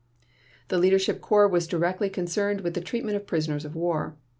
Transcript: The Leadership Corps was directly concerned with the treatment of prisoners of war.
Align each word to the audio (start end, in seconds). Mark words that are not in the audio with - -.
The 0.69 0.79
Leadership 0.79 1.21
Corps 1.21 1.47
was 1.47 1.67
directly 1.67 2.09
concerned 2.09 2.61
with 2.61 2.73
the 2.73 2.81
treatment 2.81 3.17
of 3.17 3.27
prisoners 3.27 3.65
of 3.65 3.75
war. 3.75 4.15